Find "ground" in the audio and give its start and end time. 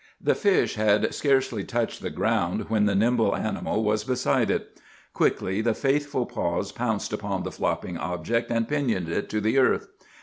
2.09-2.71